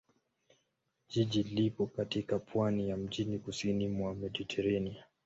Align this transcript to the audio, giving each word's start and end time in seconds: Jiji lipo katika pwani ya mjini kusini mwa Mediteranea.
Jiji 1.09 1.43
lipo 1.43 1.85
katika 1.87 2.39
pwani 2.39 2.89
ya 2.89 2.97
mjini 2.97 3.39
kusini 3.39 3.87
mwa 3.87 4.15
Mediteranea. 4.15 5.03